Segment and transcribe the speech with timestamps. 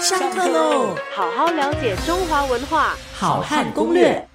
[0.00, 0.96] 上课喽！
[1.14, 4.28] 好好了解中华文化，好汉攻略。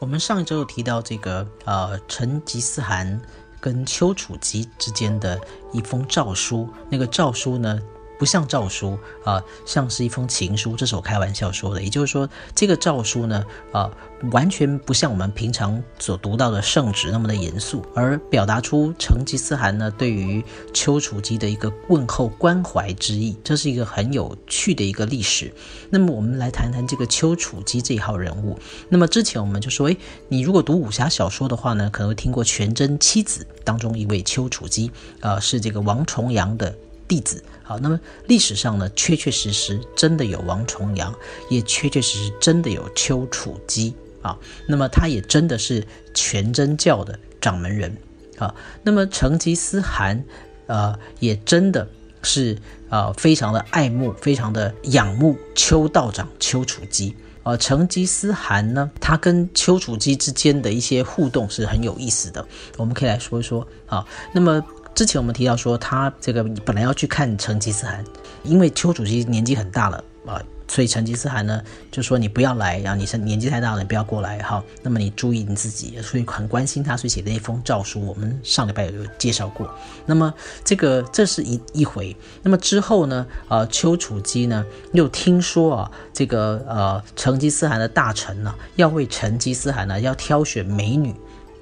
[0.00, 3.20] 我们上一周有提到这个呃，成吉思汗
[3.60, 5.40] 跟丘处机之间的
[5.72, 7.80] 一封诏书，那个诏书呢？
[8.24, 11.82] 不像诏书啊，像是一封情书，这是我开玩笑说的。
[11.82, 13.90] 也就是说，这个诏书呢，啊，
[14.32, 23.36] 完全不像我们平常所读到的圣旨那么的严肃，而表达出成吉思汗呢对于丘处机的一个问候关怀之意。
[23.44, 25.52] 这是一个很有趣的一个历史。
[25.90, 28.58] 那么，我们来谈谈这个丘处机这一号人物。
[28.88, 36.74] 那么之前我们就说，诶，你如果读武侠小说的话呢，可能会听过全真七子当中一位丘处机，呃，是这个王重阳的。
[37.06, 41.14] 弟子，好，那么历史上呢，确确实实真的有王重阳，
[41.50, 43.94] 也确确实实真的有丘处机。
[44.22, 47.94] 啊，那么他也真的是全真教的掌门人。
[48.38, 50.24] 啊，那么成吉思汗，
[50.66, 51.86] 呃，也真的
[52.22, 52.56] 是
[52.88, 57.14] 呃非常的爱慕，非常的仰慕丘道长丘处机。
[57.42, 62.46] 啊，成吉思汗呢，他跟丘处机之间的一些互动是很有意思的，
[62.78, 63.66] 我们可以来说一说。
[63.86, 64.64] 啊，那么。
[64.94, 68.04] 之前我们提到说，他这个本来要去看成吉思汗，
[68.44, 74.62] 因为丘处机年纪很大了啊，所以成吉思汗呢就说你不要来，然后你是年纪太大了，你不要过来哈。
[74.82, 79.68] 那么你注意你自己，所以很关心他，所以写的一封诏书，我们上礼拜有介绍过。
[80.06, 80.32] 那么
[80.64, 91.12] 这个这是一一回，那么之后呢，呃，丘处机呢又听说啊，这个呃成吉思汗的大臣呢要为成吉思汗呢要挑选美女。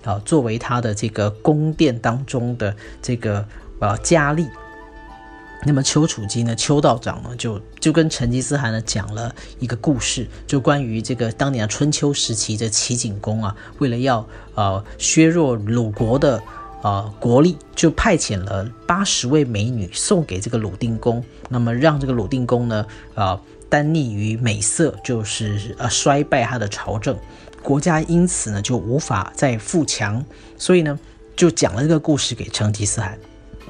[0.04, 3.46] 啊，作为他的这个宫殿当中的这个
[3.78, 4.46] 呃佳丽，
[5.64, 16.42] 那么丘处机呢，丘道长呢，就就跟成吉思汗呢讲了一个故事，就关于这个当年春秋时期的齐景公啊，为了要呃削弱鲁国的
[16.82, 27.16] 呃国力，就派遣了八十位美女送给这个鲁定公，那么让这个鲁定公呢啊单溺于美色，就是呃衰败他的朝政。
[27.62, 30.24] 国家因此呢就无法再富强，
[30.58, 30.98] 所以呢
[31.36, 33.18] 就讲了这个故事给成吉思汗。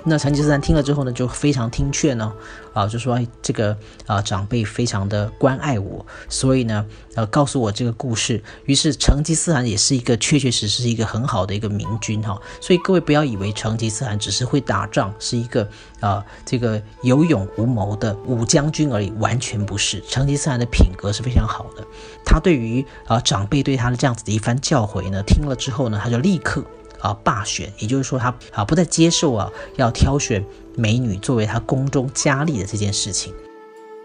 [0.05, 2.33] 那成吉思汗听了之后呢，就非常听劝呢，
[2.73, 3.77] 啊，就说这个
[4.07, 8.43] 啊长辈非常的关爱我，所以呢，呃，告诉我这个故事。
[8.65, 12.41] 于是成吉思汗也是一个确确实实一个很好的一个明君哈。
[12.61, 15.69] 所以各位不要以为成吉思汗只是会打仗，是一个
[16.01, 20.03] 啊这个有勇无谋的武将军而已，完全不是。
[20.09, 21.87] 成吉思汗的品格是非常好的，
[22.25, 26.65] 他对于啊长辈对他的这样子的一番教诲呢，听了之后呢，他就立刻。
[27.03, 30.43] 啊，罢选，也就是说，他啊不再接受啊要挑选
[30.77, 33.35] 美女作为他宫中佳丽的这件事情。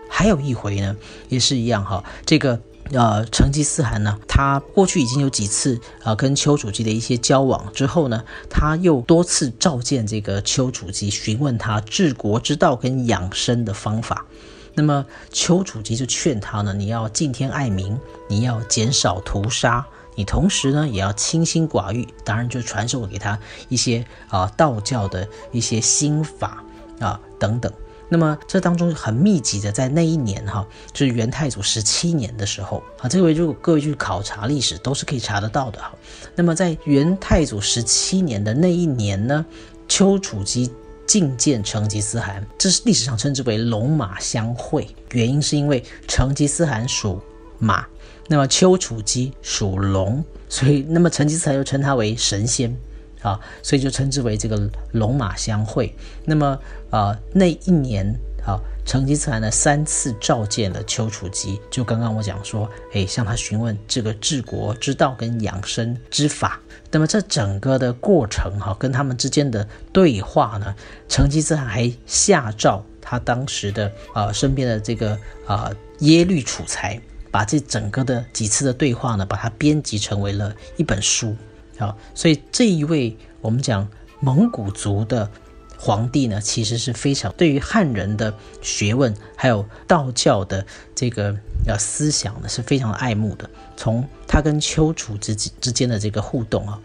[0.09, 0.96] 还有一回呢，
[1.30, 2.59] 也是一样哈，这个
[2.91, 14.25] 呃成吉思汗呢，他过去已经有几次啊跟丘处机的一些交往之后呢，他又多次召见这个丘处机，询问他治国之道跟养生的方法。
[14.74, 17.96] 那么丘处机就劝他呢，你要敬天爱民，
[18.28, 19.85] 你要减少屠杀。
[20.17, 23.39] 你同时呢，也要清心寡欲，当然就传授给他
[23.69, 26.63] 一些啊道教的一些心法
[27.00, 27.72] 啊等等。
[28.09, 35.94] 那么这当中很密集的，在那一年哈，就是元太祖十七年的时候啊，这位如果各位去考察历史，都是可以查得到的哈。
[36.34, 39.45] 那么在元太祖十七年的那一年呢，
[39.88, 40.72] 丘处机
[41.05, 47.22] 觐见成吉思汗，这是历史上称之为龙马相会，原因是因为成吉思汗属
[47.59, 47.85] 马。
[48.29, 52.75] 那么丘处机属龙，所以那么成吉思汗又称他为神仙，
[53.22, 55.96] 啊，所以就称之为这个龙马相会。
[56.25, 56.59] 那么
[56.90, 58.06] 啊，那一年
[58.46, 66.59] 啊，成吉思汗呢三次召见了丘处机，就刚刚我讲说，哎，向他询问这个治国之道跟养生之法。
[66.91, 70.75] 那么这整个的过程哈，跟他们之间的对话呢，
[71.07, 77.01] 成吉思汗还下诏他当时的啊身边的这个啊耶律楚材。
[77.31, 81.35] 把这整个的几次的对话呢，把它编辑成为了一本书，
[81.77, 83.88] 啊，所以这一位我们讲
[84.19, 85.29] 蒙古族的
[85.77, 91.35] 皇帝呢，其实是非常对于汉人的学问还有道教的这个
[91.67, 93.49] 呃思想呢，是非常爱慕的。
[93.75, 96.79] 从他跟丘处之之间的这个互动啊，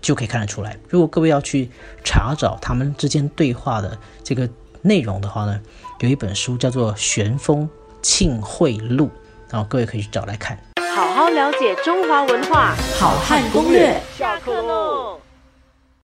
[0.00, 0.78] 就可以看得出来。
[0.88, 1.70] 如果各位要去
[2.02, 4.48] 查找他们之间对话的这个
[4.80, 5.60] 内容的话呢，
[6.00, 7.68] 有一本书叫做《玄风
[8.00, 9.06] 庆会录》。
[9.50, 10.58] 然后各位可以去找来看，
[10.94, 15.20] 好好了解中华文化，好汉攻略，下课喽。